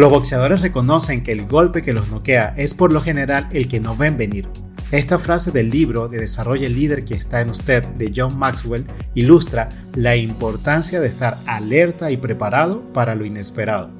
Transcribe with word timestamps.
Los 0.00 0.08
boxeadores 0.08 0.62
reconocen 0.62 1.22
que 1.22 1.32
el 1.32 1.46
golpe 1.46 1.82
que 1.82 1.92
los 1.92 2.08
noquea 2.08 2.54
es 2.56 2.72
por 2.72 2.90
lo 2.90 3.02
general 3.02 3.50
el 3.52 3.68
que 3.68 3.80
no 3.80 3.94
ven 3.94 4.16
venir. 4.16 4.48
Esta 4.92 5.18
frase 5.18 5.50
del 5.50 5.68
libro 5.68 6.08
de 6.08 6.18
Desarrollo 6.18 6.66
el 6.66 6.74
líder 6.74 7.04
que 7.04 7.12
está 7.12 7.42
en 7.42 7.50
usted 7.50 7.84
de 7.84 8.10
John 8.16 8.38
Maxwell 8.38 8.86
ilustra 9.14 9.68
la 9.94 10.16
importancia 10.16 11.00
de 11.00 11.06
estar 11.06 11.36
alerta 11.44 12.10
y 12.10 12.16
preparado 12.16 12.80
para 12.94 13.14
lo 13.14 13.26
inesperado. 13.26 13.90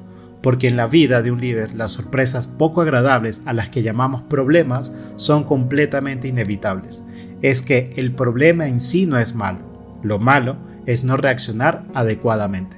Porque 0.41 0.67
en 0.67 0.75
la 0.75 0.87
vida 0.87 1.21
de 1.21 1.29
un 1.29 1.39
líder 1.39 1.75
las 1.75 1.91
sorpresas 1.91 2.47
poco 2.47 2.81
agradables 2.81 3.43
a 3.45 3.53
las 3.53 3.69
que 3.69 3.83
llamamos 3.83 4.23
problemas 4.23 4.95
son 5.17 5.43
completamente 5.43 6.27
inevitables. 6.27 7.03
Es 7.43 7.61
que 7.61 7.93
el 7.95 8.15
problema 8.15 8.67
en 8.67 8.81
sí 8.81 9.05
no 9.05 9.19
es 9.19 9.35
malo, 9.35 9.99
lo 10.01 10.17
malo 10.17 10.57
es 10.87 11.03
no 11.03 11.15
reaccionar 11.15 11.83
adecuadamente. 11.93 12.77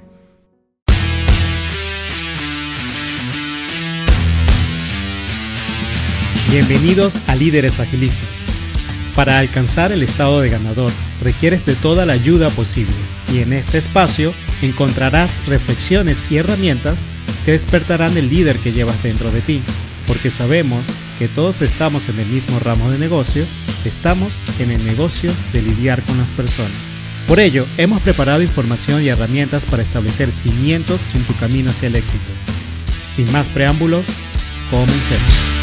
Bienvenidos 6.54 7.14
a 7.26 7.34
Líderes 7.34 7.80
Agilistas. 7.80 8.28
Para 9.16 9.40
alcanzar 9.40 9.90
el 9.90 10.04
estado 10.04 10.40
de 10.40 10.50
ganador 10.50 10.92
requieres 11.20 11.66
de 11.66 11.74
toda 11.74 12.06
la 12.06 12.12
ayuda 12.12 12.48
posible 12.48 12.94
y 13.32 13.38
en 13.40 13.52
este 13.52 13.76
espacio 13.76 14.32
encontrarás 14.62 15.36
reflexiones 15.48 16.22
y 16.30 16.36
herramientas 16.36 17.00
que 17.44 17.50
despertarán 17.50 18.16
el 18.16 18.28
líder 18.30 18.60
que 18.60 18.70
llevas 18.70 19.02
dentro 19.02 19.32
de 19.32 19.40
ti, 19.40 19.62
porque 20.06 20.30
sabemos 20.30 20.86
que 21.18 21.26
todos 21.26 21.60
estamos 21.60 22.08
en 22.08 22.20
el 22.20 22.26
mismo 22.28 22.60
ramo 22.60 22.88
de 22.88 23.00
negocio, 23.00 23.44
estamos 23.84 24.34
en 24.60 24.70
el 24.70 24.84
negocio 24.84 25.32
de 25.52 25.60
lidiar 25.60 26.04
con 26.04 26.18
las 26.18 26.30
personas. 26.30 26.70
Por 27.26 27.40
ello, 27.40 27.66
hemos 27.78 28.00
preparado 28.00 28.42
información 28.42 29.02
y 29.02 29.08
herramientas 29.08 29.64
para 29.64 29.82
establecer 29.82 30.30
cimientos 30.30 31.00
en 31.14 31.24
tu 31.24 31.34
camino 31.34 31.70
hacia 31.70 31.88
el 31.88 31.96
éxito. 31.96 32.30
Sin 33.08 33.32
más 33.32 33.48
preámbulos, 33.48 34.04
comencemos. 34.70 35.53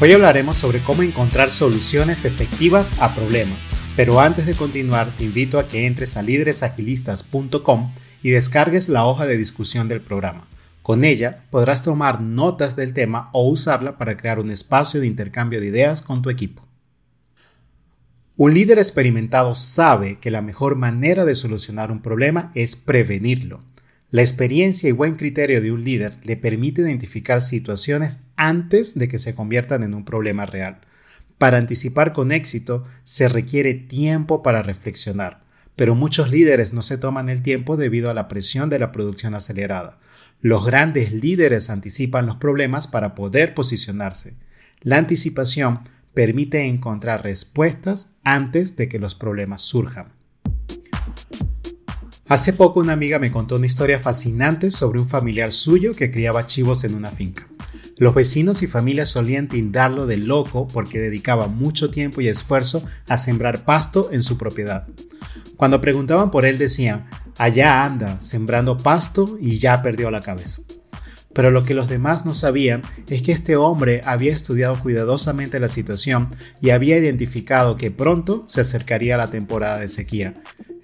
Hoy 0.00 0.12
hablaremos 0.12 0.56
sobre 0.56 0.78
cómo 0.78 1.02
encontrar 1.02 1.50
soluciones 1.50 2.24
efectivas 2.24 2.94
a 3.00 3.16
problemas, 3.16 3.68
pero 3.96 4.20
antes 4.20 4.46
de 4.46 4.54
continuar 4.54 5.08
te 5.10 5.24
invito 5.24 5.58
a 5.58 5.66
que 5.66 5.86
entres 5.86 6.16
a 6.16 6.22
líderesagilistas.com 6.22 7.92
y 8.22 8.30
descargues 8.30 8.88
la 8.88 9.04
hoja 9.04 9.26
de 9.26 9.36
discusión 9.36 9.88
del 9.88 10.00
programa. 10.00 10.46
Con 10.82 11.04
ella 11.04 11.42
podrás 11.50 11.82
tomar 11.82 12.20
notas 12.20 12.76
del 12.76 12.94
tema 12.94 13.28
o 13.32 13.48
usarla 13.48 13.98
para 13.98 14.16
crear 14.16 14.38
un 14.38 14.52
espacio 14.52 15.00
de 15.00 15.08
intercambio 15.08 15.60
de 15.60 15.66
ideas 15.66 16.00
con 16.00 16.22
tu 16.22 16.30
equipo. 16.30 16.62
Un 18.36 18.54
líder 18.54 18.78
experimentado 18.78 19.56
sabe 19.56 20.20
que 20.20 20.30
la 20.30 20.42
mejor 20.42 20.76
manera 20.76 21.24
de 21.24 21.34
solucionar 21.34 21.90
un 21.90 22.02
problema 22.02 22.52
es 22.54 22.76
prevenirlo. 22.76 23.62
La 24.10 24.22
experiencia 24.22 24.88
y 24.88 24.92
buen 24.92 25.16
criterio 25.16 25.60
de 25.60 25.70
un 25.70 25.84
líder 25.84 26.16
le 26.22 26.38
permite 26.38 26.80
identificar 26.80 27.42
situaciones 27.42 28.20
antes 28.36 28.98
de 28.98 29.06
que 29.06 29.18
se 29.18 29.34
conviertan 29.34 29.82
en 29.82 29.92
un 29.92 30.06
problema 30.06 30.46
real. 30.46 30.80
Para 31.36 31.58
anticipar 31.58 32.14
con 32.14 32.32
éxito 32.32 32.86
se 33.04 33.28
requiere 33.28 33.74
tiempo 33.74 34.42
para 34.42 34.62
reflexionar, 34.62 35.42
pero 35.76 35.94
muchos 35.94 36.30
líderes 36.30 36.72
no 36.72 36.82
se 36.82 36.96
toman 36.96 37.28
el 37.28 37.42
tiempo 37.42 37.76
debido 37.76 38.08
a 38.08 38.14
la 38.14 38.28
presión 38.28 38.70
de 38.70 38.78
la 38.78 38.92
producción 38.92 39.34
acelerada. 39.34 39.98
Los 40.40 40.64
grandes 40.64 41.12
líderes 41.12 41.68
anticipan 41.68 42.24
los 42.24 42.36
problemas 42.36 42.86
para 42.86 43.14
poder 43.14 43.52
posicionarse. 43.52 44.36
La 44.80 44.96
anticipación 44.96 45.80
permite 46.14 46.64
encontrar 46.64 47.24
respuestas 47.24 48.14
antes 48.24 48.74
de 48.76 48.88
que 48.88 48.98
los 48.98 49.14
problemas 49.14 49.60
surjan. 49.60 50.17
Hace 52.28 52.52
poco 52.52 52.80
una 52.80 52.92
amiga 52.92 53.18
me 53.18 53.32
contó 53.32 53.56
una 53.56 53.64
historia 53.64 53.98
fascinante 54.00 54.70
sobre 54.70 55.00
un 55.00 55.08
familiar 55.08 55.50
suyo 55.50 55.94
que 55.94 56.10
criaba 56.10 56.44
chivos 56.44 56.84
en 56.84 56.94
una 56.94 57.08
finca. 57.10 57.48
Los 57.96 58.14
vecinos 58.14 58.62
y 58.62 58.66
familias 58.66 59.08
solían 59.08 59.48
tindarlo 59.48 60.06
de 60.06 60.18
loco 60.18 60.68
porque 60.68 60.98
dedicaba 60.98 61.48
mucho 61.48 61.90
tiempo 61.90 62.20
y 62.20 62.28
esfuerzo 62.28 62.86
a 63.08 63.16
sembrar 63.16 63.64
pasto 63.64 64.10
en 64.12 64.22
su 64.22 64.36
propiedad. 64.36 64.86
Cuando 65.56 65.80
preguntaban 65.80 66.30
por 66.30 66.44
él 66.44 66.58
decían, 66.58 67.08
allá 67.38 67.82
anda, 67.86 68.20
sembrando 68.20 68.76
pasto 68.76 69.38
y 69.40 69.58
ya 69.58 69.80
perdió 69.80 70.10
la 70.10 70.20
cabeza. 70.20 70.60
Pero 71.32 71.50
lo 71.50 71.64
que 71.64 71.72
los 71.72 71.88
demás 71.88 72.26
no 72.26 72.34
sabían 72.34 72.82
es 73.08 73.22
que 73.22 73.32
este 73.32 73.56
hombre 73.56 74.02
había 74.04 74.34
estudiado 74.34 74.78
cuidadosamente 74.82 75.60
la 75.60 75.68
situación 75.68 76.36
y 76.60 76.70
había 76.70 76.98
identificado 76.98 77.78
que 77.78 77.90
pronto 77.90 78.44
se 78.48 78.60
acercaría 78.60 79.16
la 79.16 79.28
temporada 79.28 79.78
de 79.78 79.88
sequía, 79.88 80.34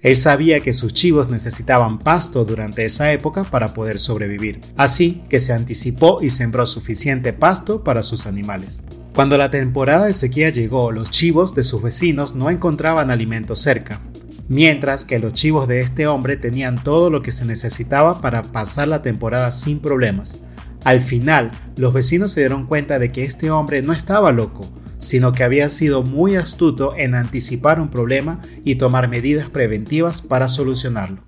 él 0.05 0.17
sabía 0.17 0.59
que 0.59 0.71
sus 0.71 0.93
chivos 0.93 1.31
necesitaban 1.31 1.97
pasto 1.97 2.45
durante 2.45 2.85
esa 2.85 3.11
época 3.11 3.43
para 3.43 3.73
poder 3.73 3.97
sobrevivir, 3.97 4.61
así 4.77 5.23
que 5.29 5.41
se 5.41 5.51
anticipó 5.51 6.19
y 6.21 6.29
sembró 6.29 6.67
suficiente 6.67 7.33
pasto 7.33 7.83
para 7.83 8.03
sus 8.03 8.27
animales. 8.27 8.83
Cuando 9.15 9.35
la 9.35 9.49
temporada 9.49 10.05
de 10.05 10.13
sequía 10.13 10.51
llegó, 10.51 10.91
los 10.91 11.09
chivos 11.09 11.55
de 11.55 11.63
sus 11.63 11.81
vecinos 11.81 12.35
no 12.35 12.51
encontraban 12.51 13.09
alimento 13.09 13.55
cerca, 13.55 13.99
mientras 14.47 15.05
que 15.05 15.17
los 15.17 15.33
chivos 15.33 15.67
de 15.67 15.79
este 15.79 16.05
hombre 16.05 16.37
tenían 16.37 16.83
todo 16.83 17.09
lo 17.09 17.23
que 17.23 17.31
se 17.31 17.45
necesitaba 17.45 18.21
para 18.21 18.43
pasar 18.43 18.87
la 18.87 19.01
temporada 19.01 19.51
sin 19.51 19.79
problemas. 19.79 20.37
Al 20.83 20.99
final, 20.99 21.49
los 21.77 21.93
vecinos 21.93 22.31
se 22.31 22.41
dieron 22.41 22.67
cuenta 22.67 22.99
de 22.99 23.11
que 23.11 23.23
este 23.23 23.49
hombre 23.49 23.81
no 23.81 23.91
estaba 23.91 24.31
loco, 24.31 24.69
sino 25.05 25.31
que 25.31 25.43
había 25.43 25.69
sido 25.69 26.03
muy 26.03 26.35
astuto 26.35 26.95
en 26.97 27.15
anticipar 27.15 27.79
un 27.79 27.89
problema 27.89 28.41
y 28.63 28.75
tomar 28.75 29.07
medidas 29.07 29.49
preventivas 29.49 30.21
para 30.21 30.47
solucionarlo. 30.47 31.23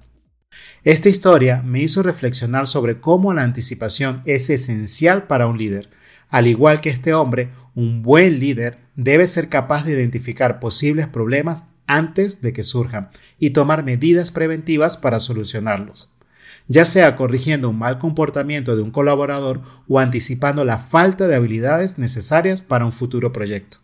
Esta 0.83 1.09
historia 1.09 1.61
me 1.63 1.81
hizo 1.81 2.01
reflexionar 2.03 2.67
sobre 2.67 2.99
cómo 2.99 3.33
la 3.33 3.43
anticipación 3.43 4.21
es 4.25 4.49
esencial 4.49 5.27
para 5.27 5.47
un 5.47 5.57
líder. 5.57 5.89
Al 6.29 6.47
igual 6.47 6.81
que 6.81 6.89
este 6.89 7.13
hombre, 7.13 7.51
un 7.75 8.01
buen 8.01 8.39
líder 8.39 8.79
debe 8.95 9.27
ser 9.27 9.49
capaz 9.49 9.85
de 9.85 9.93
identificar 9.93 10.59
posibles 10.59 11.07
problemas 11.07 11.65
antes 11.85 12.41
de 12.41 12.53
que 12.53 12.63
surjan 12.63 13.09
y 13.39 13.51
tomar 13.51 13.83
medidas 13.83 14.31
preventivas 14.31 14.97
para 14.97 15.19
solucionarlos 15.19 16.16
ya 16.67 16.85
sea 16.85 17.15
corrigiendo 17.15 17.69
un 17.69 17.79
mal 17.79 17.99
comportamiento 17.99 18.75
de 18.75 18.81
un 18.81 18.91
colaborador 18.91 19.61
o 19.87 19.99
anticipando 19.99 20.65
la 20.65 20.77
falta 20.77 21.27
de 21.27 21.35
habilidades 21.35 21.97
necesarias 21.97 22.61
para 22.61 22.85
un 22.85 22.91
futuro 22.91 23.31
proyecto. 23.31 23.79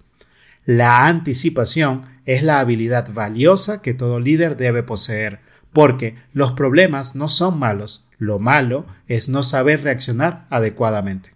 La 0.66 1.08
anticipación 1.08 2.06
es 2.26 2.44
la 2.44 2.60
habilidad 2.60 3.12
valiosa 3.14 3.82
que 3.82 3.94
todo 3.94 4.20
líder 4.20 4.58
debe 4.58 4.84
poseer, 4.84 5.40
porque 5.72 6.16
los 6.34 6.54
problemas 6.54 7.16
no 7.16 7.28
son 7.28 7.60
malos, 7.60 8.08
lo 8.18 8.40
malo 8.40 8.86
es 9.08 9.28
no 9.28 9.44
saber 9.44 9.84
reaccionar 9.84 10.46
adecuadamente. 10.50 11.32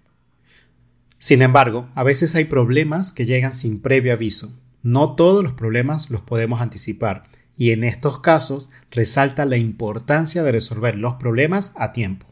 Sin 1.18 1.42
embargo, 1.42 1.90
a 1.96 2.04
veces 2.04 2.36
hay 2.36 2.46
problemas 2.46 3.12
que 3.12 3.26
llegan 3.26 3.54
sin 3.54 3.82
previo 3.82 4.14
aviso. 4.14 4.54
No 4.84 5.16
todos 5.16 5.44
los 5.44 5.54
problemas 5.54 6.10
los 6.12 6.22
podemos 6.22 6.62
anticipar 6.62 7.24
y 7.58 7.72
en 7.72 7.84
estos 7.84 8.20
casos 8.20 8.70
resalta 8.92 9.46
la 9.46 9.58
importancia 9.58 10.44
de 10.44 10.52
resolver 10.52 10.96
los 10.96 11.16
problemas 11.16 11.74
a 11.76 11.92
tiempo. 11.92 12.28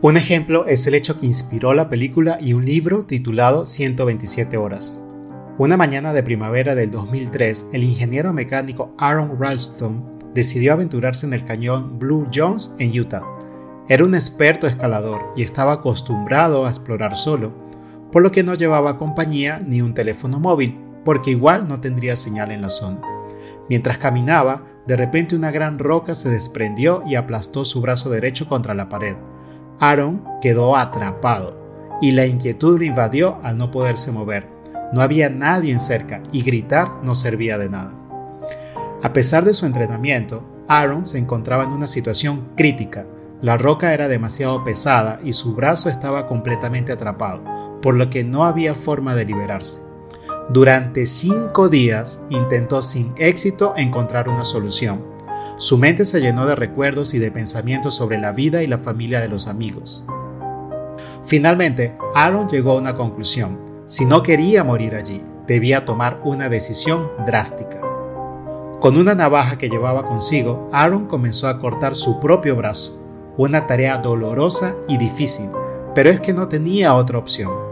Un 0.00 0.16
ejemplo 0.16 0.66
es 0.66 0.84
el 0.88 0.94
hecho 0.94 1.20
que 1.20 1.26
inspiró 1.26 1.74
la 1.74 1.88
película 1.88 2.38
y 2.40 2.54
un 2.54 2.64
libro 2.64 3.04
titulado 3.04 3.66
127 3.66 4.56
horas. 4.56 5.00
Una 5.58 5.76
mañana 5.76 6.12
de 6.12 6.24
primavera 6.24 6.74
del 6.74 6.90
2003, 6.90 7.68
el 7.72 7.84
ingeniero 7.84 8.32
mecánico 8.32 8.96
Aaron 8.98 9.38
Ralston 9.38 10.18
decidió 10.34 10.72
aventurarse 10.72 11.26
en 11.26 11.34
el 11.34 11.44
cañón 11.44 12.00
Blue 12.00 12.26
Jones 12.34 12.74
en 12.80 12.98
Utah. 12.98 13.22
Era 13.88 14.04
un 14.04 14.14
experto 14.14 14.66
escalador 14.66 15.20
y 15.36 15.42
estaba 15.42 15.74
acostumbrado 15.74 16.66
a 16.66 16.68
explorar 16.68 17.16
solo, 17.16 17.52
por 18.10 18.22
lo 18.22 18.32
que 18.32 18.42
no 18.42 18.54
llevaba 18.54 18.98
compañía 18.98 19.62
ni 19.64 19.82
un 19.82 19.94
teléfono 19.94 20.40
móvil, 20.40 20.80
porque 21.04 21.30
igual 21.30 21.68
no 21.68 21.80
tendría 21.80 22.16
señal 22.16 22.50
en 22.50 22.62
la 22.62 22.70
zona. 22.70 23.00
Mientras 23.68 23.98
caminaba, 23.98 24.64
de 24.86 24.96
repente 24.96 25.36
una 25.36 25.50
gran 25.50 25.78
roca 25.78 26.14
se 26.14 26.28
desprendió 26.28 27.02
y 27.06 27.14
aplastó 27.14 27.64
su 27.64 27.80
brazo 27.80 28.10
derecho 28.10 28.48
contra 28.48 28.74
la 28.74 28.88
pared. 28.88 29.16
Aaron 29.78 30.24
quedó 30.40 30.76
atrapado 30.76 31.60
y 32.00 32.10
la 32.10 32.26
inquietud 32.26 32.78
lo 32.78 32.84
invadió 32.84 33.38
al 33.42 33.58
no 33.58 33.70
poderse 33.70 34.10
mover. 34.12 34.48
No 34.92 35.00
había 35.00 35.30
nadie 35.30 35.72
en 35.72 35.80
cerca 35.80 36.22
y 36.32 36.42
gritar 36.42 36.88
no 37.02 37.14
servía 37.14 37.58
de 37.58 37.68
nada. 37.68 37.92
A 39.02 39.12
pesar 39.12 39.44
de 39.44 39.54
su 39.54 39.66
entrenamiento, 39.66 40.44
Aaron 40.68 41.06
se 41.06 41.18
encontraba 41.18 41.64
en 41.64 41.70
una 41.70 41.86
situación 41.86 42.48
crítica. 42.56 43.06
La 43.40 43.56
roca 43.56 43.94
era 43.94 44.08
demasiado 44.08 44.62
pesada 44.62 45.20
y 45.24 45.32
su 45.32 45.54
brazo 45.54 45.88
estaba 45.88 46.26
completamente 46.26 46.92
atrapado, 46.92 47.42
por 47.80 47.94
lo 47.94 48.10
que 48.10 48.22
no 48.22 48.44
había 48.44 48.74
forma 48.74 49.14
de 49.14 49.24
liberarse. 49.24 49.91
Durante 50.48 51.06
cinco 51.06 51.68
días 51.68 52.24
intentó 52.28 52.82
sin 52.82 53.14
éxito 53.16 53.74
encontrar 53.76 54.28
una 54.28 54.44
solución. 54.44 55.00
Su 55.56 55.78
mente 55.78 56.04
se 56.04 56.20
llenó 56.20 56.46
de 56.46 56.56
recuerdos 56.56 57.14
y 57.14 57.18
de 57.18 57.30
pensamientos 57.30 57.94
sobre 57.94 58.18
la 58.18 58.32
vida 58.32 58.62
y 58.62 58.66
la 58.66 58.78
familia 58.78 59.20
de 59.20 59.28
los 59.28 59.46
amigos. 59.46 60.04
Finalmente, 61.24 61.96
Aaron 62.14 62.48
llegó 62.48 62.72
a 62.72 62.76
una 62.76 62.96
conclusión. 62.96 63.58
Si 63.86 64.04
no 64.04 64.22
quería 64.22 64.64
morir 64.64 64.96
allí, 64.96 65.22
debía 65.46 65.84
tomar 65.84 66.20
una 66.24 66.48
decisión 66.48 67.08
drástica. 67.24 67.80
Con 68.80 68.96
una 68.96 69.14
navaja 69.14 69.58
que 69.58 69.68
llevaba 69.68 70.08
consigo, 70.08 70.68
Aaron 70.72 71.06
comenzó 71.06 71.48
a 71.48 71.60
cortar 71.60 71.94
su 71.94 72.18
propio 72.18 72.56
brazo, 72.56 73.00
una 73.36 73.66
tarea 73.68 73.98
dolorosa 73.98 74.74
y 74.88 74.98
difícil, 74.98 75.50
pero 75.94 76.10
es 76.10 76.20
que 76.20 76.32
no 76.32 76.48
tenía 76.48 76.94
otra 76.94 77.18
opción. 77.18 77.71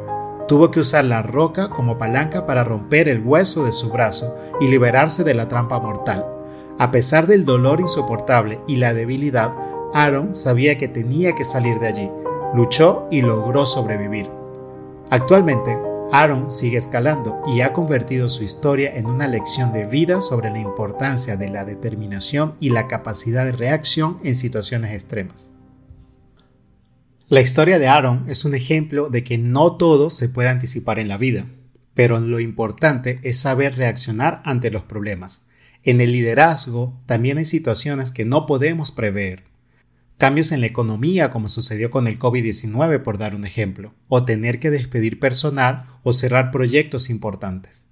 Tuvo 0.51 0.73
que 0.73 0.81
usar 0.81 1.05
la 1.05 1.23
roca 1.23 1.71
como 1.71 1.97
palanca 1.97 2.45
para 2.45 2.65
romper 2.65 3.09
el 3.09 3.23
hueso 3.25 3.65
de 3.65 3.71
su 3.71 3.89
brazo 3.89 4.35
y 4.61 4.67
liberarse 4.67 5.23
de 5.23 5.33
la 5.33 5.47
trampa 5.47 5.79
mortal. 5.79 6.27
A 6.77 6.91
pesar 6.91 7.29
del 7.29 7.45
dolor 7.45 7.81
insoportable 7.81 8.59
y 8.67 8.75
la 8.75 8.93
debilidad, 8.93 9.55
Aaron 9.95 10.35
sabía 10.35 10.77
que 10.77 10.89
tenía 10.89 11.37
que 11.37 11.45
salir 11.45 11.79
de 11.79 11.87
allí. 11.87 12.11
Luchó 12.53 13.07
y 13.13 13.23
logró 13.23 13.65
sobrevivir. 13.65 14.29
Actualmente, 15.11 15.79
Aaron 16.11 16.51
sigue 16.51 16.79
escalando 16.79 17.41
y 17.47 17.61
ha 17.61 17.73
convertido 17.73 18.29
su 18.29 18.43
historia 18.43 18.93
en 18.97 19.07
una 19.07 19.29
lección 19.29 19.73
de 19.73 19.87
vida 19.87 20.21
sobre 20.21 20.51
la 20.51 20.59
importancia 20.59 21.37
de 21.37 21.49
la 21.49 21.65
determinación 21.65 22.55
y 22.59 22.71
la 22.71 22.89
capacidad 22.89 23.45
de 23.45 23.53
reacción 23.53 24.19
en 24.25 24.35
situaciones 24.35 24.95
extremas. 24.95 25.53
La 27.31 27.41
historia 27.41 27.79
de 27.79 27.87
Aaron 27.87 28.25
es 28.27 28.45
un 28.45 28.57
ejemplo 28.57 29.09
de 29.09 29.23
que 29.23 29.39
no 29.39 29.77
todo 29.77 30.11
se 30.11 30.29
puede 30.29 30.49
anticipar 30.49 30.99
en 30.99 31.07
la 31.07 31.17
vida, 31.17 31.47
pero 31.95 32.19
lo 32.19 32.41
importante 32.41 33.21
es 33.23 33.39
saber 33.39 33.77
reaccionar 33.77 34.43
ante 34.45 34.73
los 34.73 34.83
problemas. 34.83 35.47
En 35.85 36.01
el 36.01 36.11
liderazgo 36.11 37.01
también 37.07 37.39
hay 37.39 37.45
situaciones 37.45 38.11
que 38.11 38.25
no 38.25 38.47
podemos 38.47 38.91
prever, 38.91 39.45
cambios 40.19 40.51
en 40.51 40.61
la 40.61 40.67
economía 40.67 41.31
como 41.31 41.49
sucedió 41.49 41.93
con 41.93 42.09
el 42.09 42.19
COVID-19 42.19 43.01
por 43.05 43.17
dar 43.17 43.37
un 43.37 43.45
ejemplo, 43.45 43.95
o 44.09 44.25
tener 44.25 44.59
que 44.59 44.71
despedir 44.71 45.21
personal 45.21 45.87
o 46.03 46.13
cerrar 46.13 46.51
proyectos 46.51 47.11
importantes. 47.11 47.87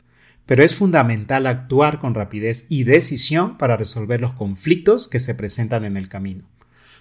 Pero 0.46 0.64
es 0.64 0.74
fundamental 0.74 1.46
actuar 1.46 2.00
con 2.00 2.16
rapidez 2.16 2.66
y 2.68 2.82
decisión 2.82 3.56
para 3.56 3.76
resolver 3.76 4.20
los 4.20 4.32
conflictos 4.32 5.06
que 5.06 5.20
se 5.20 5.36
presentan 5.36 5.84
en 5.84 5.96
el 5.96 6.08
camino. 6.08 6.42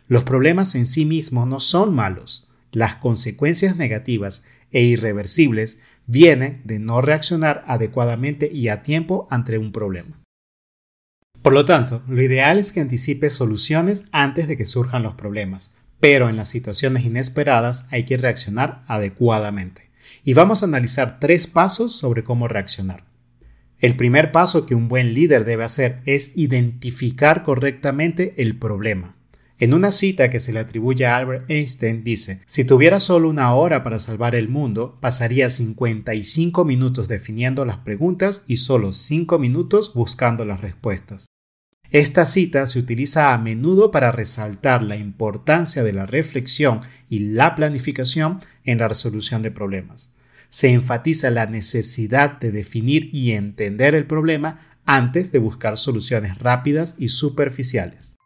Los 0.07 0.23
problemas 0.23 0.73
en 0.75 0.87
sí 0.87 1.05
mismos 1.05 1.47
no 1.47 1.59
son 1.59 1.93
malos, 1.93 2.47
las 2.71 2.95
consecuencias 2.95 3.75
negativas 3.75 4.43
e 4.71 4.83
irreversibles 4.83 5.79
vienen 6.05 6.61
de 6.63 6.79
no 6.79 7.01
reaccionar 7.01 7.65
adecuadamente 7.67 8.49
y 8.51 8.69
a 8.69 8.83
tiempo 8.83 9.27
ante 9.29 9.57
un 9.57 9.73
problema. 9.73 10.21
Por 11.41 11.53
lo 11.53 11.65
tanto, 11.65 12.03
lo 12.07 12.21
ideal 12.21 12.57
es 12.57 12.71
que 12.71 12.79
anticipe 12.79 13.29
soluciones 13.29 14.05
antes 14.11 14.47
de 14.47 14.55
que 14.55 14.65
surjan 14.65 15.03
los 15.03 15.15
problemas, 15.15 15.75
pero 15.99 16.29
en 16.29 16.37
las 16.37 16.47
situaciones 16.47 17.03
inesperadas 17.03 17.87
hay 17.91 18.05
que 18.05 18.17
reaccionar 18.17 18.83
adecuadamente. 18.87 19.89
Y 20.23 20.33
vamos 20.33 20.61
a 20.61 20.67
analizar 20.67 21.19
tres 21.19 21.47
pasos 21.47 21.97
sobre 21.97 22.23
cómo 22.23 22.47
reaccionar. 22.47 23.03
El 23.79 23.95
primer 23.95 24.31
paso 24.31 24.65
que 24.65 24.73
un 24.73 24.87
buen 24.87 25.13
líder 25.13 25.43
debe 25.43 25.65
hacer 25.65 26.01
es 26.05 26.31
identificar 26.35 27.43
correctamente 27.43 28.33
el 28.37 28.57
problema. 28.57 29.16
En 29.59 29.73
una 29.73 29.89
cita 29.89 30.29
que 30.29 30.39
se 30.39 30.53
le 30.53 30.59
atribuye 30.59 31.07
a 31.07 31.17
Albert 31.17 31.49
Einstein 31.49 32.03
dice, 32.03 32.41
si 32.45 32.63
tuviera 32.63 32.99
solo 32.99 33.27
una 33.27 33.55
hora 33.55 33.83
para 33.83 33.97
salvar 33.97 34.35
el 34.35 34.49
mundo, 34.49 34.99
pasaría 35.01 35.49
55 35.49 36.63
minutos 36.63 37.07
definiendo 37.07 37.65
las 37.65 37.77
preguntas 37.77 38.43
y 38.47 38.57
solo 38.57 38.93
5 38.93 39.39
minutos 39.39 39.95
buscando 39.95 40.45
las 40.45 40.61
respuestas. 40.61 41.25
Esta 41.89 42.27
cita 42.27 42.67
se 42.67 42.77
utiliza 42.77 43.33
a 43.33 43.37
menudo 43.39 43.89
para 43.89 44.11
resaltar 44.11 44.83
la 44.83 44.95
importancia 44.95 45.83
de 45.83 45.93
la 45.93 46.05
reflexión 46.05 46.81
y 47.09 47.19
la 47.19 47.55
planificación 47.55 48.41
en 48.63 48.77
la 48.77 48.87
resolución 48.87 49.41
de 49.41 49.49
problemas. 49.49 50.13
Se 50.49 50.69
enfatiza 50.69 51.31
la 51.31 51.47
necesidad 51.47 52.39
de 52.39 52.51
definir 52.51 53.09
y 53.11 53.31
entender 53.31 53.95
el 53.95 54.05
problema 54.05 54.59
antes 54.85 55.31
de 55.31 55.39
buscar 55.39 55.77
soluciones 55.77 56.37
rápidas 56.37 56.95
y 56.99 57.09
superficiales. 57.09 58.16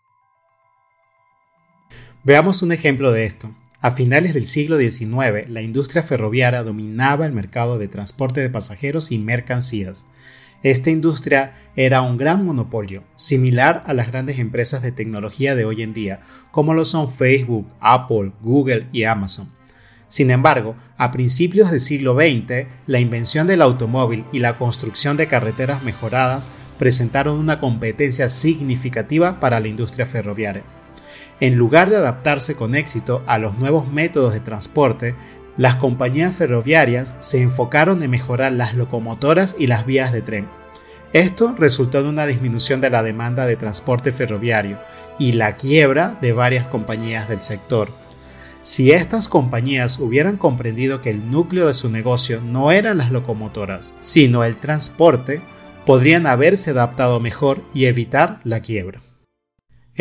Veamos 2.23 2.61
un 2.61 2.71
ejemplo 2.71 3.11
de 3.11 3.25
esto. 3.25 3.49
A 3.81 3.89
finales 3.89 4.35
del 4.35 4.45
siglo 4.45 4.77
XIX, 4.77 5.49
la 5.49 5.63
industria 5.63 6.03
ferroviaria 6.03 6.61
dominaba 6.61 7.25
el 7.25 7.31
mercado 7.31 7.79
de 7.79 7.87
transporte 7.87 8.41
de 8.41 8.49
pasajeros 8.51 9.11
y 9.11 9.17
mercancías. 9.17 10.05
Esta 10.61 10.91
industria 10.91 11.55
era 11.75 12.03
un 12.03 12.19
gran 12.19 12.45
monopolio, 12.45 13.03
similar 13.15 13.83
a 13.87 13.95
las 13.95 14.11
grandes 14.11 14.37
empresas 14.37 14.83
de 14.83 14.91
tecnología 14.91 15.55
de 15.55 15.65
hoy 15.65 15.81
en 15.81 15.93
día, 15.93 16.19
como 16.51 16.75
lo 16.75 16.85
son 16.85 17.09
Facebook, 17.09 17.67
Apple, 17.79 18.33
Google 18.41 18.87
y 18.91 19.05
Amazon. 19.05 19.51
Sin 20.07 20.29
embargo, 20.29 20.75
a 20.97 21.11
principios 21.11 21.71
del 21.71 21.79
siglo 21.79 22.13
XX, 22.13 22.67
la 22.85 22.99
invención 22.99 23.47
del 23.47 23.63
automóvil 23.63 24.25
y 24.31 24.41
la 24.41 24.59
construcción 24.59 25.17
de 25.17 25.27
carreteras 25.27 25.81
mejoradas 25.81 26.51
presentaron 26.77 27.39
una 27.39 27.59
competencia 27.59 28.29
significativa 28.29 29.39
para 29.39 29.59
la 29.59 29.69
industria 29.69 30.05
ferroviaria. 30.05 30.80
En 31.41 31.55
lugar 31.55 31.89
de 31.89 31.97
adaptarse 31.97 32.55
con 32.55 32.75
éxito 32.75 33.23
a 33.25 33.39
los 33.39 33.57
nuevos 33.57 33.91
métodos 33.91 34.31
de 34.31 34.39
transporte, 34.39 35.15
las 35.57 35.73
compañías 35.73 36.35
ferroviarias 36.35 37.17
se 37.19 37.41
enfocaron 37.41 38.03
en 38.03 38.11
mejorar 38.11 38.51
las 38.51 38.75
locomotoras 38.75 39.55
y 39.57 39.65
las 39.65 39.87
vías 39.87 40.13
de 40.13 40.21
tren. 40.21 40.47
Esto 41.13 41.55
resultó 41.57 41.99
en 41.99 42.05
una 42.05 42.27
disminución 42.27 42.79
de 42.79 42.91
la 42.91 43.01
demanda 43.01 43.47
de 43.47 43.55
transporte 43.55 44.11
ferroviario 44.11 44.77
y 45.17 45.31
la 45.31 45.55
quiebra 45.55 46.15
de 46.21 46.31
varias 46.31 46.67
compañías 46.67 47.27
del 47.27 47.41
sector. 47.41 47.89
Si 48.61 48.91
estas 48.91 49.27
compañías 49.27 49.97
hubieran 49.97 50.37
comprendido 50.37 51.01
que 51.01 51.09
el 51.09 51.31
núcleo 51.31 51.65
de 51.65 51.73
su 51.73 51.89
negocio 51.89 52.39
no 52.39 52.71
eran 52.71 52.99
las 52.99 53.11
locomotoras, 53.11 53.95
sino 53.99 54.43
el 54.43 54.57
transporte, 54.57 55.41
podrían 55.87 56.27
haberse 56.27 56.69
adaptado 56.69 57.19
mejor 57.19 57.63
y 57.73 57.85
evitar 57.85 58.39
la 58.43 58.59
quiebra. 58.59 59.01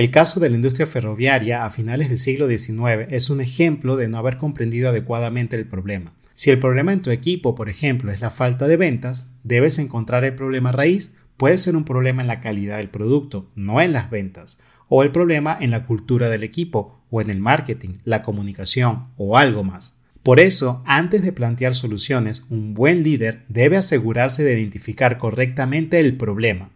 El 0.00 0.11
caso 0.11 0.41
de 0.41 0.49
la 0.49 0.56
industria 0.56 0.87
ferroviaria 0.87 1.67
a 1.67 1.69
finales 1.69 2.08
del 2.08 2.17
siglo 2.17 2.49
XIX 2.49 3.06
es 3.11 3.29
un 3.29 3.43
ejemplo 3.43 3.99
de 3.99 4.08
no 4.08 4.17
haber 4.17 4.38
comprendido 4.38 4.88
adecuadamente 4.88 5.56
el 5.56 5.67
problema. 5.67 6.14
Si 6.32 6.49
el 6.49 6.58
problema 6.58 6.94
en 6.94 7.02
tu 7.02 7.11
equipo, 7.11 7.55
por 7.55 7.69
ejemplo, 7.69 8.11
es 8.11 8.23
la 8.23 8.31
falta 8.31 8.67
de 8.67 8.79
ventas, 8.79 9.35
debes 9.44 9.79
encontrar 9.79 10.25
el 10.25 10.35
problema 10.35 10.73
raíz. 10.73 11.17
Puede 11.37 11.58
ser 11.58 11.76
un 11.76 11.85
problema 11.85 12.23
en 12.23 12.29
la 12.29 12.41
calidad 12.41 12.79
del 12.79 12.88
producto, 12.88 13.50
no 13.55 13.82
en 13.82 13.93
las 13.93 14.08
ventas, 14.08 14.58
o 14.88 15.02
el 15.02 15.12
problema 15.12 15.55
en 15.61 15.70
la 15.70 15.85
cultura 15.85 16.31
del 16.31 16.44
equipo, 16.44 16.99
o 17.11 17.20
en 17.20 17.29
el 17.29 17.41
marketing, 17.41 17.99
la 18.05 18.23
comunicación, 18.23 19.08
o 19.19 19.37
algo 19.37 19.64
más. 19.64 19.99
Por 20.23 20.41
eso, 20.41 20.82
antes 20.87 21.20
de 21.20 21.32
plantear 21.32 21.75
soluciones, 21.75 22.47
un 22.49 22.73
buen 22.73 23.02
líder 23.02 23.45
debe 23.50 23.76
asegurarse 23.76 24.45
de 24.45 24.59
identificar 24.59 25.19
correctamente 25.19 26.00
el 26.00 26.16
problema 26.16 26.71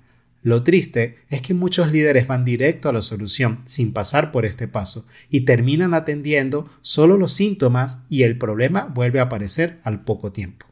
lo 0.45 0.63
triste 0.63 1.17
es 1.31 1.41
que 1.41 1.55
muchos 1.55 1.91
líderes 1.91 2.27
van 2.27 2.45
directo 2.45 2.91
a 2.91 2.93
la 2.93 3.01
solución 3.01 3.63
sin 3.65 3.95
pasar 3.95 4.31
por 4.31 4.45
este 4.45 4.69
paso 4.69 5.07
y 5.31 5.47
terminan 5.47 5.95
atendiendo 5.95 6.69
solo 6.83 7.17
los 7.17 7.33
síntomas 7.33 8.03
y 8.11 8.25
el 8.25 8.37
problema 8.37 8.85
vuelve 8.95 9.21
a 9.21 9.23
aparecer 9.23 9.81
al 9.85 10.05
poco 10.05 10.33
tiempo. 10.33 10.67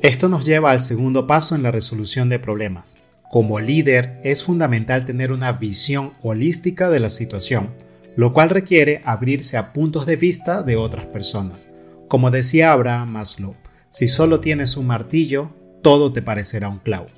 Esto 0.00 0.30
nos 0.30 0.46
lleva 0.46 0.70
al 0.70 0.80
segundo 0.80 1.26
paso 1.26 1.54
en 1.54 1.62
la 1.62 1.70
resolución 1.70 2.30
de 2.30 2.38
problemas. 2.38 2.96
Como 3.30 3.60
líder 3.60 4.20
es 4.24 4.42
fundamental 4.42 5.04
tener 5.04 5.32
una 5.32 5.52
visión 5.52 6.12
holística 6.22 6.88
de 6.88 7.00
la 7.00 7.10
situación, 7.10 7.74
lo 8.16 8.32
cual 8.32 8.48
requiere 8.48 9.02
abrirse 9.04 9.58
a 9.58 9.74
puntos 9.74 10.06
de 10.06 10.16
vista 10.16 10.62
de 10.62 10.76
otras 10.76 11.04
personas. 11.04 11.70
Como 12.08 12.30
decía 12.30 12.72
Abraham 12.72 13.10
Maslow, 13.10 13.54
si 13.92 14.08
solo 14.08 14.40
tienes 14.40 14.78
un 14.78 14.86
martillo, 14.86 15.50
todo 15.82 16.14
te 16.14 16.22
parecerá 16.22 16.70
un 16.70 16.78
clavo. 16.78 17.08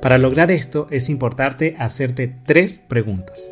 Para 0.00 0.16
lograr 0.16 0.50
esto 0.50 0.86
es 0.90 1.10
importante 1.10 1.76
hacerte 1.78 2.34
tres 2.46 2.78
preguntas. 2.78 3.50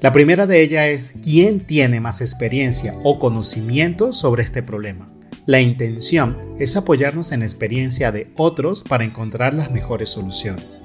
La 0.00 0.12
primera 0.12 0.46
de 0.46 0.62
ellas 0.62 0.86
es 0.86 1.14
¿quién 1.24 1.66
tiene 1.66 2.00
más 2.00 2.20
experiencia 2.20 2.94
o 3.02 3.18
conocimiento 3.18 4.12
sobre 4.12 4.44
este 4.44 4.62
problema? 4.62 5.12
La 5.44 5.60
intención 5.60 6.36
es 6.60 6.76
apoyarnos 6.76 7.32
en 7.32 7.40
la 7.40 7.46
experiencia 7.46 8.12
de 8.12 8.30
otros 8.36 8.84
para 8.88 9.04
encontrar 9.04 9.52
las 9.52 9.72
mejores 9.72 10.10
soluciones. 10.10 10.82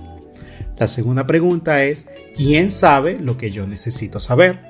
La 0.79 0.87
segunda 0.87 1.27
pregunta 1.27 1.83
es 1.83 2.09
¿quién 2.35 2.71
sabe 2.71 3.19
lo 3.19 3.37
que 3.37 3.51
yo 3.51 3.67
necesito 3.67 4.19
saber? 4.19 4.66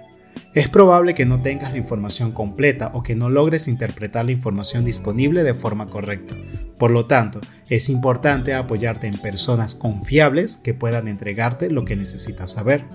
Es 0.58 0.70
probable 0.70 1.14
que 1.14 1.28
no 1.28 1.40
tengas 1.44 1.72
la 1.72 1.78
información 1.78 2.32
completa 2.32 2.90
o 2.96 3.04
que 3.04 3.16
no 3.16 3.30
logres 3.30 3.68
interpretar 3.68 4.26
la 4.26 4.32
información 4.32 4.86
disponible 4.86 5.44
de 5.44 5.54
forma 5.54 5.86
correcta. 5.86 6.34
Por 6.80 6.90
lo 6.90 7.06
tanto, 7.06 7.40
es 7.70 7.90
importante 7.90 8.56
apoyarte 8.56 9.06
en 9.06 9.20
personas 9.20 9.76
confiables 9.76 10.56
que 10.56 10.74
puedan 10.74 11.08
entregarte 11.08 11.70
lo 11.70 11.86
que 11.86 11.96
necesitas 11.96 12.54
saber. 12.54 12.86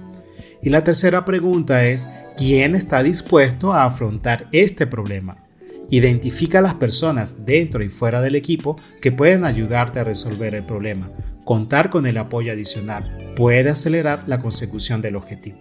Y 0.61 0.71
la 0.71 0.83
tercera 0.83 1.25
pregunta 1.25 1.85
es, 1.85 2.09
¿quién 2.37 2.75
está 2.75 3.01
dispuesto 3.05 3.73
a 3.73 3.85
afrontar 3.85 4.49
este 4.51 4.89
problema? 4.89 5.37
Identifica 5.89 6.59
a 6.59 6.63
las 6.63 6.75
personas 6.75 7.47
dentro 7.47 7.85
y 7.85 7.89
fuera 7.89 8.21
del 8.21 8.35
equipo 8.35 8.75
que 9.01 9.13
pueden 9.13 9.45
ayudarte 9.45 10.01
a 10.01 10.05
resolver 10.05 10.57
el 10.57 10.65
problema. 10.65 11.13
Contar 11.45 11.91
con 11.91 12.07
el 12.07 12.19
apoyo 12.19 12.53
adicional 12.53 13.35
puede 13.37 13.71
acelerar 13.71 14.25
la 14.27 14.41
consecución 14.41 15.03
del 15.03 15.17
objetivo. 15.17 15.59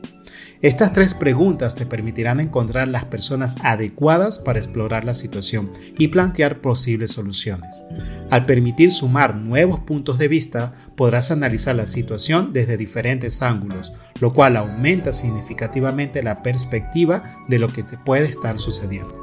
Estas 0.61 0.93
tres 0.93 1.15
preguntas 1.15 1.73
te 1.73 1.87
permitirán 1.87 2.39
encontrar 2.39 2.87
las 2.87 3.05
personas 3.05 3.55
adecuadas 3.63 4.37
para 4.37 4.59
explorar 4.59 5.03
la 5.03 5.15
situación 5.15 5.71
y 5.97 6.09
plantear 6.09 6.61
posibles 6.61 7.11
soluciones. 7.11 7.83
Al 8.29 8.45
permitir 8.45 8.91
sumar 8.91 9.35
nuevos 9.35 9.79
puntos 9.79 10.19
de 10.19 10.27
vista, 10.27 10.73
podrás 10.95 11.31
analizar 11.31 11.75
la 11.75 11.87
situación 11.87 12.53
desde 12.53 12.77
diferentes 12.77 13.41
ángulos, 13.41 13.91
lo 14.19 14.33
cual 14.33 14.55
aumenta 14.55 15.13
significativamente 15.13 16.21
la 16.21 16.43
perspectiva 16.43 17.23
de 17.47 17.57
lo 17.57 17.67
que 17.67 17.81
te 17.81 17.97
puede 17.97 18.25
estar 18.25 18.59
sucediendo. 18.59 19.17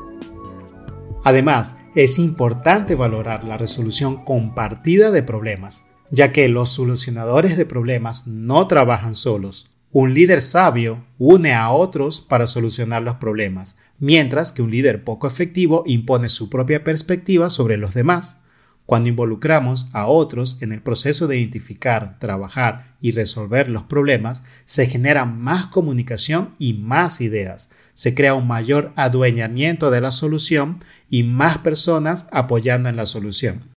Además, 1.25 1.77
es 1.95 2.19
importante 2.19 2.95
valorar 2.95 3.45
la 3.45 3.59
resolución 3.59 4.25
compartida 4.25 5.11
de 5.11 5.23
problemas, 5.23 5.85
ya 6.11 6.33
que 6.33 6.49
los 6.49 6.71
solucionadores 6.71 7.57
de 7.57 7.67
problemas 7.67 8.27
no 8.27 8.67
trabajan 8.67 9.15
solos. 9.15 9.71
Un 9.91 10.13
líder 10.13 10.43
sabio 10.43 11.05
une 11.19 11.55
a 11.55 11.71
otros 11.71 12.21
para 12.21 12.47
solucionar 12.47 13.03
los 13.03 13.17
problemas, 13.17 13.79
mientras 13.99 14.53
que 14.53 14.63
un 14.63 14.71
líder 14.71 15.03
poco 15.03 15.27
efectivo 15.27 15.83
impone 15.87 16.29
su 16.29 16.51
propia 16.51 16.85
perspectiva 16.85 17.49
sobre 17.51 17.79
los 17.79 17.95
demás. 17.95 18.43
Cuando 18.85 19.09
involucramos 19.09 19.91
a 19.93 20.07
otros 20.07 20.63
en 20.63 20.73
el 20.73 20.81
proceso 20.81 21.27
de 21.27 21.39
identificar, 21.39 22.19
trabajar 22.19 22.97
y 23.01 23.13
resolver 23.13 23.69
los 23.69 23.83
problemas, 23.83 24.45
se 24.65 24.87
genera 24.87 25.27
más 25.27 25.67
comunicación 25.67 26.55
y 26.59 26.73
más 26.73 27.21
ideas. 27.21 27.71
Se 27.93 28.15
crea 28.15 28.35
un 28.35 28.47
mayor 28.47 28.93
adueñamiento 28.97 29.91
de 29.91 30.01
la 30.01 30.13
solución 30.13 30.83
y 31.11 31.23
más 31.23 31.59
personas 31.59 32.29
apoyando 32.33 32.89
en 32.89 32.97
la 32.97 33.07
solución. 33.07 33.78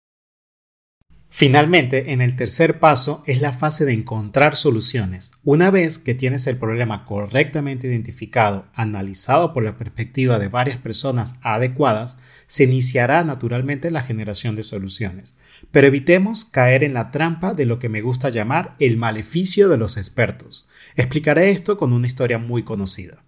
Finalmente, 1.31 2.11
en 2.11 2.21
el 2.21 2.35
tercer 2.35 2.79
paso 2.79 3.23
es 3.27 3.39
la 3.39 3.53
fase 3.53 3.85
de 3.85 3.93
encontrar 3.93 4.55
soluciones. 4.55 5.31
Una 5.43 5.69
vez 5.69 5.99
que 5.99 6.15
tienes 6.15 6.47
el 6.47 6.57
problema 6.57 7.05
correctamente 7.05 7.87
identificado, 7.87 8.65
analizado 8.73 9.53
por 9.53 9.63
la 9.63 9.77
perspectiva 9.77 10.39
de 10.39 10.47
varias 10.47 10.77
personas 10.77 11.35
adecuadas, 11.41 12.19
se 12.47 12.63
iniciará 12.63 13.23
naturalmente 13.23 13.91
la 13.91 14.01
generación 14.01 14.55
de 14.55 14.63
soluciones. 14.63 15.35
Pero 15.71 15.87
evitemos 15.87 16.45
caer 16.45 16.83
en 16.83 16.95
la 16.95 17.11
trampa 17.11 17.53
de 17.53 17.65
lo 17.65 17.77
que 17.77 17.89
me 17.89 18.01
gusta 18.01 18.29
llamar 18.29 18.75
el 18.79 18.97
maleficio 18.97 19.69
de 19.69 19.77
los 19.77 19.97
expertos. 19.97 20.67
Explicaré 20.95 21.51
esto 21.51 21.77
con 21.77 21.93
una 21.93 22.07
historia 22.07 22.39
muy 22.39 22.63
conocida. 22.63 23.23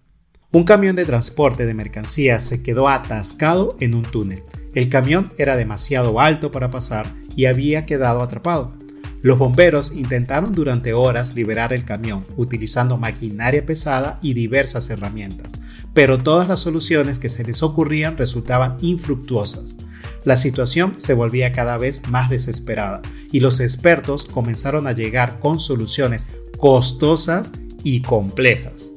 Un 0.50 0.64
camión 0.64 0.96
de 0.96 1.06
transporte 1.06 1.64
de 1.66 1.72
mercancías 1.72 2.44
se 2.44 2.62
quedó 2.62 2.88
atascado 2.88 3.76
en 3.80 3.94
un 3.94 4.02
túnel. 4.02 4.42
El 4.74 4.88
camión 4.88 5.32
era 5.36 5.56
demasiado 5.56 6.20
alto 6.20 6.50
para 6.50 6.70
pasar 6.70 7.14
y 7.36 7.44
había 7.44 7.84
quedado 7.84 8.22
atrapado. 8.22 8.72
Los 9.20 9.38
bomberos 9.38 9.92
intentaron 9.92 10.52
durante 10.52 10.94
horas 10.94 11.34
liberar 11.36 11.72
el 11.72 11.84
camión 11.84 12.24
utilizando 12.36 12.96
maquinaria 12.96 13.64
pesada 13.64 14.18
y 14.20 14.34
diversas 14.34 14.90
herramientas, 14.90 15.52
pero 15.94 16.18
todas 16.18 16.48
las 16.48 16.60
soluciones 16.60 17.18
que 17.20 17.28
se 17.28 17.44
les 17.44 17.62
ocurrían 17.62 18.16
resultaban 18.16 18.78
infructuosas. 18.80 19.76
La 20.24 20.36
situación 20.36 20.94
se 20.96 21.14
volvía 21.14 21.52
cada 21.52 21.78
vez 21.78 22.08
más 22.08 22.30
desesperada 22.30 23.02
y 23.30 23.40
los 23.40 23.60
expertos 23.60 24.24
comenzaron 24.24 24.86
a 24.86 24.92
llegar 24.92 25.38
con 25.38 25.60
soluciones 25.60 26.26
costosas 26.58 27.52
y 27.84 28.02
complejas. 28.02 28.92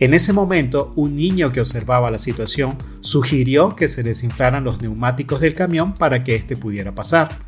En 0.00 0.14
ese 0.14 0.32
momento, 0.32 0.92
un 0.94 1.16
niño 1.16 1.50
que 1.50 1.60
observaba 1.60 2.10
la 2.10 2.18
situación 2.18 2.78
sugirió 3.00 3.74
que 3.74 3.88
se 3.88 4.04
desinflaran 4.04 4.62
los 4.62 4.80
neumáticos 4.80 5.40
del 5.40 5.54
camión 5.54 5.92
para 5.92 6.22
que 6.22 6.36
éste 6.36 6.56
pudiera 6.56 6.94
pasar. 6.94 7.40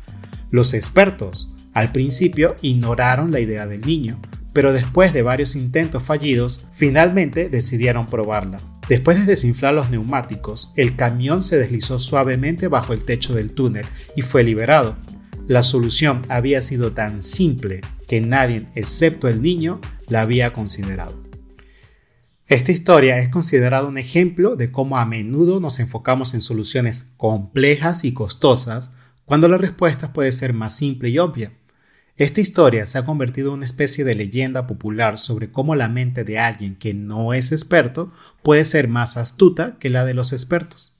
Los 0.49 0.73
expertos, 0.73 1.55
al 1.73 1.93
principio, 1.93 2.57
ignoraron 2.61 3.31
la 3.31 3.39
idea 3.39 3.67
del 3.67 3.81
niño, 3.81 4.19
pero 4.51 4.73
después 4.73 5.13
de 5.13 5.21
varios 5.21 5.55
intentos 5.55 6.03
fallidos, 6.03 6.67
finalmente 6.73 7.47
decidieron 7.47 8.05
probarla. 8.05 8.57
Después 8.89 9.17
de 9.17 9.25
desinflar 9.25 9.73
los 9.73 9.89
neumáticos, 9.89 10.73
el 10.75 10.97
camión 10.97 11.43
se 11.43 11.57
deslizó 11.57 11.99
suavemente 11.99 12.67
bajo 12.67 12.91
el 12.91 13.05
techo 13.05 13.33
del 13.33 13.51
túnel 13.51 13.85
y 14.17 14.23
fue 14.23 14.43
liberado. 14.43 14.97
La 15.47 15.63
solución 15.63 16.25
había 16.27 16.61
sido 16.61 16.91
tan 16.91 17.23
simple 17.23 17.79
que 18.09 18.19
nadie, 18.19 18.67
excepto 18.75 19.29
el 19.29 19.41
niño, 19.41 19.79
la 20.09 20.21
había 20.21 20.51
considerado. 20.51 21.20
Esta 22.51 22.73
historia 22.73 23.17
es 23.19 23.29
considerada 23.29 23.87
un 23.87 23.97
ejemplo 23.97 24.57
de 24.57 24.73
cómo 24.73 24.97
a 24.97 25.05
menudo 25.05 25.61
nos 25.61 25.79
enfocamos 25.79 26.33
en 26.33 26.41
soluciones 26.41 27.07
complejas 27.15 28.03
y 28.03 28.13
costosas 28.13 28.91
cuando 29.23 29.47
la 29.47 29.57
respuesta 29.57 30.11
puede 30.11 30.33
ser 30.33 30.51
más 30.51 30.75
simple 30.75 31.07
y 31.07 31.17
obvia. 31.17 31.53
Esta 32.17 32.41
historia 32.41 32.85
se 32.85 32.97
ha 32.97 33.05
convertido 33.05 33.51
en 33.51 33.59
una 33.59 33.65
especie 33.65 34.03
de 34.03 34.15
leyenda 34.15 34.67
popular 34.67 35.17
sobre 35.17 35.49
cómo 35.49 35.75
la 35.75 35.87
mente 35.87 36.25
de 36.25 36.39
alguien 36.39 36.75
que 36.75 36.93
no 36.93 37.33
es 37.33 37.53
experto 37.53 38.11
puede 38.43 38.65
ser 38.65 38.89
más 38.89 39.15
astuta 39.15 39.77
que 39.79 39.89
la 39.89 40.03
de 40.03 40.13
los 40.13 40.33
expertos. 40.33 40.99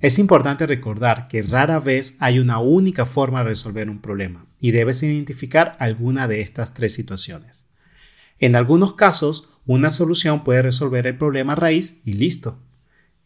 Es 0.00 0.18
importante 0.18 0.66
recordar 0.66 1.26
que 1.26 1.40
rara 1.40 1.80
vez 1.80 2.18
hay 2.20 2.38
una 2.38 2.58
única 2.58 3.06
forma 3.06 3.38
de 3.38 3.46
resolver 3.46 3.88
un 3.88 4.02
problema 4.02 4.44
y 4.60 4.72
debes 4.72 5.02
identificar 5.02 5.74
alguna 5.78 6.28
de 6.28 6.42
estas 6.42 6.74
tres 6.74 6.92
situaciones. 6.92 7.64
En 8.38 8.54
algunos 8.54 8.92
casos, 8.92 9.48
una 9.66 9.90
solución 9.90 10.44
puede 10.44 10.62
resolver 10.62 11.06
el 11.06 11.18
problema 11.18 11.54
raíz 11.54 12.00
y 12.04 12.12
listo. 12.12 12.58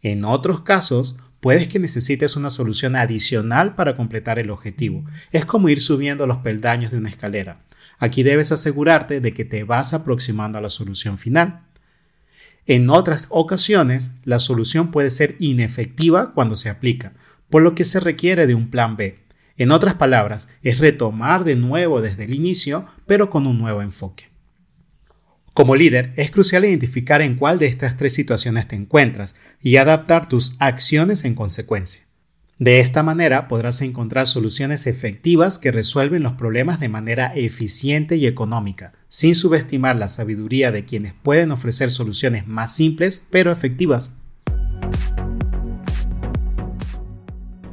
En 0.02 0.24
otros 0.24 0.62
casos, 0.62 1.16
puedes 1.40 1.68
que 1.68 1.78
necesites 1.78 2.36
una 2.36 2.50
solución 2.50 2.96
adicional 2.96 3.74
para 3.74 3.96
completar 3.96 4.38
el 4.38 4.50
objetivo. 4.50 5.04
Es 5.32 5.44
como 5.44 5.68
ir 5.68 5.80
subiendo 5.80 6.26
los 6.26 6.38
peldaños 6.38 6.90
de 6.90 6.98
una 6.98 7.10
escalera. 7.10 7.60
Aquí 7.98 8.22
debes 8.22 8.52
asegurarte 8.52 9.20
de 9.20 9.34
que 9.34 9.44
te 9.44 9.64
vas 9.64 9.92
aproximando 9.92 10.56
a 10.56 10.62
la 10.62 10.70
solución 10.70 11.18
final. 11.18 11.62
En 12.66 12.88
otras 12.88 13.26
ocasiones, 13.30 14.16
la 14.24 14.38
solución 14.38 14.90
puede 14.90 15.10
ser 15.10 15.36
inefectiva 15.38 16.32
cuando 16.32 16.56
se 16.56 16.70
aplica, 16.70 17.12
por 17.50 17.62
lo 17.62 17.74
que 17.74 17.84
se 17.84 18.00
requiere 18.00 18.46
de 18.46 18.54
un 18.54 18.70
plan 18.70 18.96
B. 18.96 19.18
En 19.56 19.72
otras 19.72 19.94
palabras, 19.94 20.48
es 20.62 20.78
retomar 20.78 21.44
de 21.44 21.56
nuevo 21.56 22.00
desde 22.00 22.24
el 22.24 22.34
inicio, 22.34 22.86
pero 23.06 23.28
con 23.28 23.46
un 23.46 23.58
nuevo 23.58 23.82
enfoque. 23.82 24.30
Como 25.52 25.74
líder, 25.74 26.12
es 26.16 26.30
crucial 26.30 26.64
identificar 26.64 27.22
en 27.22 27.34
cuál 27.34 27.58
de 27.58 27.66
estas 27.66 27.96
tres 27.96 28.14
situaciones 28.14 28.68
te 28.68 28.76
encuentras 28.76 29.34
y 29.60 29.76
adaptar 29.76 30.28
tus 30.28 30.56
acciones 30.60 31.24
en 31.24 31.34
consecuencia. 31.34 32.02
De 32.58 32.78
esta 32.78 33.02
manera 33.02 33.48
podrás 33.48 33.80
encontrar 33.82 34.26
soluciones 34.26 34.86
efectivas 34.86 35.58
que 35.58 35.72
resuelven 35.72 36.22
los 36.22 36.34
problemas 36.34 36.78
de 36.78 36.88
manera 36.88 37.32
eficiente 37.34 38.16
y 38.16 38.26
económica, 38.26 38.92
sin 39.08 39.34
subestimar 39.34 39.96
la 39.96 40.08
sabiduría 40.08 40.70
de 40.70 40.84
quienes 40.84 41.14
pueden 41.14 41.52
ofrecer 41.52 41.90
soluciones 41.90 42.46
más 42.46 42.76
simples 42.76 43.24
pero 43.30 43.50
efectivas. 43.50 44.14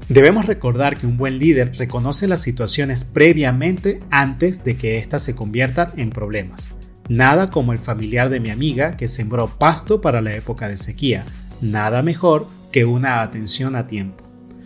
Debemos 0.10 0.46
recordar 0.46 0.98
que 0.98 1.05
un 1.05 1.17
buen 1.17 1.38
líder 1.38 1.75
reconoce 1.75 2.27
las 2.29 2.41
situaciones 2.41 3.03
previamente 3.03 4.00
antes 4.10 4.63
de 4.63 4.77
que 4.77 4.98
éstas 4.98 5.22
se 5.22 5.36
conviertan 5.36 5.89
en 5.98 6.12
problemas. 6.12 6.76
Nada 7.10 7.50
como 7.50 7.72
el 7.72 7.78
familiar 7.78 8.30
de 8.30 8.40
mi 8.40 8.50
amiga 8.50 8.98
que 8.98 9.08
sembró 9.08 9.48
pasto 9.48 10.02
para 10.02 10.22
la 10.22 10.36
época 10.36 10.68
de 10.68 10.78
sequía. 10.78 11.24
Nada 11.62 12.02
mejor 12.02 12.48
que 12.72 12.86
una 12.86 13.22
atención 13.22 13.76
a 13.76 13.88
tiempo. 13.88 14.26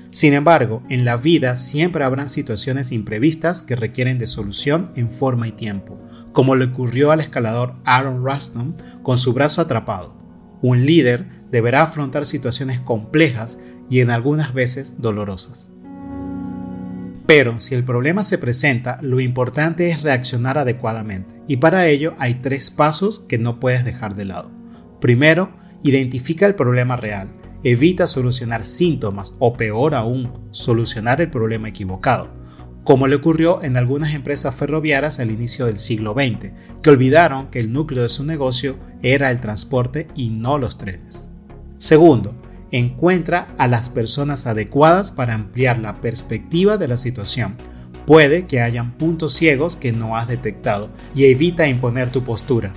Sin 0.10 0.34
embargo, 0.34 0.84
en 0.90 1.06
la 1.06 1.16
vida 1.16 1.56
siempre 1.56 2.04
habrán 2.04 2.28
situaciones 2.28 2.92
imprevistas 2.92 3.62
que 3.62 3.78
requieren 3.78 4.18
de 4.18 4.28
solución 4.28 4.92
en 4.96 5.10
forma 5.10 5.48
y 5.48 5.54
tiempo, 5.54 6.02
como 6.34 6.56
le 6.56 6.66
ocurrió 6.66 7.12
al 7.12 7.22
escalador 7.22 7.76
Aaron 7.86 8.26
Ruston 8.26 8.76
con 9.04 9.18
su 9.18 9.34
brazo 9.34 9.62
atrapado. 9.62 10.14
Un 10.62 10.86
líder 10.86 11.28
deberá 11.50 11.84
afrontar 11.84 12.26
situaciones 12.26 12.80
complejas 12.82 13.60
y 13.90 14.02
en 14.02 14.10
algunas 14.10 14.54
veces 14.54 14.96
dolorosas. 14.98 15.71
Pero 17.26 17.60
si 17.60 17.76
el 17.76 17.84
problema 17.84 18.24
se 18.24 18.38
presenta, 18.38 19.00
lo 19.02 19.20
importante 19.20 19.90
es 19.90 20.02
reaccionar 20.02 20.58
adecuadamente. 20.58 21.36
Y 21.48 21.58
para 21.58 21.88
ello 21.88 22.16
hay 22.20 22.36
tres 22.36 22.70
pasos 22.70 23.24
que 23.28 23.38
no 23.38 23.60
puedes 23.60 23.86
dejar 23.86 24.16
de 24.16 24.26
lado. 24.26 24.52
Primero, 25.00 25.52
identifica 25.84 26.46
el 26.46 26.56
problema 26.56 26.96
real. 26.96 27.30
Evita 27.64 28.08
solucionar 28.08 28.64
síntomas 28.64 29.36
o 29.40 29.54
peor 29.54 29.94
aún, 29.94 30.50
solucionar 30.52 31.22
el 31.22 31.30
problema 31.30 31.70
equivocado, 31.70 32.30
como 32.84 33.08
le 33.08 33.16
ocurrió 33.16 33.62
en 33.62 33.78
algunas 33.78 34.16
empresas 34.16 34.56
ferroviarias 34.56 35.20
al 35.20 35.30
inicio 35.30 35.68
del 35.68 35.78
siglo 35.78 36.14
XX, 36.14 36.52
que 36.82 36.90
olvidaron 36.90 37.52
que 37.52 37.60
el 37.60 37.72
núcleo 37.72 38.02
de 38.02 38.10
su 38.10 38.26
negocio 38.26 38.78
era 39.04 39.30
el 39.30 39.40
transporte 39.40 40.08
y 40.16 40.30
no 40.30 40.58
los 40.58 40.80
trenes. 40.80 41.30
Segundo, 41.78 42.36
encuentra 42.72 43.48
a 43.58 43.68
las 43.68 43.90
personas 43.90 44.48
adecuadas 44.48 45.12
para 45.12 45.36
ampliar 45.36 45.80
la 45.80 46.02
perspectiva 46.02 46.78
de 46.78 46.88
la 46.88 46.98
situación. 46.98 47.56
Puede 48.06 48.48
que 48.48 48.62
hayan 48.62 48.94
puntos 48.94 49.34
ciegos 49.34 49.76
que 49.76 49.92
no 49.92 50.18
has 50.18 50.28
detectado 50.28 50.90
y 51.14 51.26
evita 51.26 51.68
imponer 51.68 52.10
tu 52.10 52.24
postura. 52.24 52.72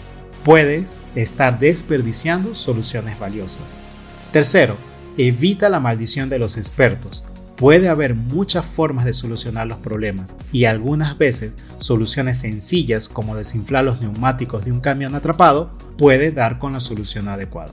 Puedes 0.44 0.98
estar 1.14 1.58
desperdiciando 1.58 2.54
soluciones 2.54 3.18
valiosas. 3.18 3.64
Tercero, 4.32 4.76
evita 5.16 5.68
la 5.68 5.80
maldición 5.80 6.28
de 6.28 6.38
los 6.38 6.56
expertos. 6.56 7.24
Puede 7.56 7.88
haber 7.88 8.14
muchas 8.14 8.66
formas 8.66 9.04
de 9.04 9.12
solucionar 9.12 9.68
los 9.68 9.78
problemas 9.78 10.34
y 10.52 10.64
algunas 10.64 11.16
veces 11.16 11.54
soluciones 11.78 12.38
sencillas 12.38 13.08
como 13.08 13.36
desinflar 13.36 13.84
los 13.84 14.00
neumáticos 14.00 14.64
de 14.64 14.72
un 14.72 14.80
camión 14.80 15.14
atrapado 15.14 15.70
puede 15.96 16.32
dar 16.32 16.58
con 16.58 16.72
la 16.72 16.80
solución 16.80 17.28
adecuada. 17.28 17.72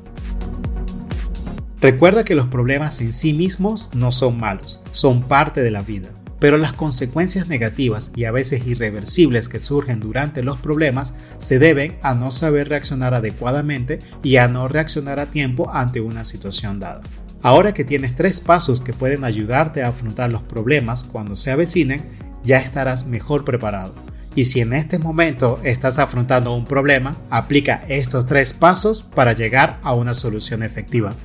Recuerda 1.82 2.24
que 2.24 2.36
los 2.36 2.46
problemas 2.46 3.02
en 3.02 3.12
sí 3.12 3.34
mismos 3.34 3.90
no 3.96 4.12
son 4.12 4.38
malos, 4.38 4.80
son 4.92 5.24
parte 5.24 5.64
de 5.64 5.72
la 5.72 5.82
vida, 5.82 6.10
pero 6.40 6.60
las 6.60 6.74
consecuencias 6.74 7.48
negativas 7.48 8.12
y 8.16 8.26
a 8.26 8.32
veces 8.32 8.68
irreversibles 8.68 9.50
que 9.50 9.60
surgen 9.60 10.00
durante 10.00 10.44
los 10.44 10.60
problemas 10.60 11.16
se 11.40 11.58
deben 11.58 11.98
a 12.04 12.14
no 12.14 12.30
saber 12.30 12.70
reaccionar 12.70 13.16
adecuadamente 13.16 13.98
y 14.22 14.36
a 14.36 14.48
no 14.48 14.68
reaccionar 14.68 15.20
a 15.20 15.26
tiempo 15.26 15.72
ante 15.74 16.02
una 16.02 16.24
situación 16.24 16.80
dada. 16.80 17.02
Ahora 17.42 17.74
que 17.74 17.84
tienes 17.84 18.16
tres 18.16 18.42
pasos 18.42 18.80
que 18.80 18.94
pueden 18.94 19.24
ayudarte 19.24 19.82
a 19.82 19.88
afrontar 19.88 20.30
los 20.30 20.44
problemas 20.44 21.04
cuando 21.04 21.36
se 21.36 21.50
avecinen, 21.50 22.04
ya 22.44 22.60
estarás 22.60 23.08
mejor 23.08 23.44
preparado. 23.44 23.96
Y 24.36 24.46
si 24.46 24.62
en 24.62 24.74
este 24.74 25.00
momento 25.00 25.60
estás 25.64 25.98
afrontando 25.98 26.56
un 26.56 26.66
problema, 26.66 27.16
aplica 27.32 27.84
estos 27.88 28.28
tres 28.28 28.54
pasos 28.54 29.02
para 29.02 29.34
llegar 29.34 29.80
a 29.82 29.96
una 29.96 30.14
solución 30.14 30.62
efectiva. 30.62 31.16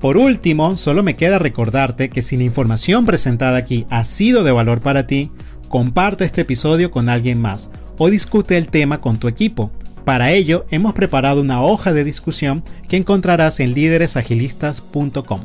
Por 0.00 0.18
último, 0.18 0.76
solo 0.76 1.02
me 1.02 1.16
queda 1.16 1.38
recordarte 1.38 2.10
que 2.10 2.22
si 2.22 2.36
la 2.36 2.44
información 2.44 3.06
presentada 3.06 3.56
aquí 3.56 3.86
ha 3.88 4.04
sido 4.04 4.44
de 4.44 4.52
valor 4.52 4.80
para 4.80 5.06
ti, 5.06 5.30
comparte 5.68 6.24
este 6.24 6.42
episodio 6.42 6.90
con 6.90 7.08
alguien 7.08 7.40
más 7.40 7.70
o 7.98 8.10
discute 8.10 8.56
el 8.58 8.68
tema 8.68 9.00
con 9.00 9.18
tu 9.18 9.26
equipo. 9.28 9.70
Para 10.04 10.32
ello, 10.32 10.66
hemos 10.70 10.92
preparado 10.94 11.40
una 11.40 11.62
hoja 11.62 11.92
de 11.92 12.04
discusión 12.04 12.62
que 12.88 12.96
encontrarás 12.96 13.58
en 13.58 13.74
líderesagilistas.com. 13.74 15.40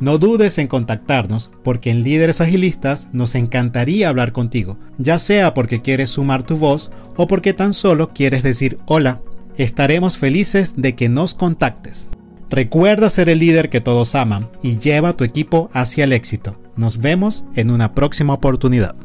No 0.00 0.16
dudes 0.16 0.56
en 0.56 0.66
contactarnos 0.66 1.50
porque 1.62 1.90
en 1.90 2.02
Líderes 2.02 2.40
Agilistas 2.40 3.08
nos 3.12 3.34
encantaría 3.34 4.08
hablar 4.08 4.32
contigo, 4.32 4.78
ya 4.96 5.18
sea 5.18 5.52
porque 5.52 5.82
quieres 5.82 6.08
sumar 6.08 6.42
tu 6.42 6.56
voz 6.56 6.90
o 7.16 7.26
porque 7.26 7.52
tan 7.52 7.74
solo 7.74 8.08
quieres 8.14 8.42
decir 8.42 8.78
hola. 8.86 9.20
Estaremos 9.58 10.16
felices 10.16 10.72
de 10.78 10.94
que 10.94 11.10
nos 11.10 11.34
contactes. 11.34 12.08
Recuerda 12.50 13.08
ser 13.10 13.28
el 13.28 13.38
líder 13.38 13.70
que 13.70 13.80
todos 13.80 14.16
aman 14.16 14.48
y 14.60 14.78
lleva 14.78 15.10
a 15.10 15.16
tu 15.16 15.22
equipo 15.22 15.70
hacia 15.72 16.02
el 16.02 16.12
éxito. 16.12 16.56
Nos 16.74 16.98
vemos 16.98 17.44
en 17.54 17.70
una 17.70 17.94
próxima 17.94 18.34
oportunidad. 18.34 18.96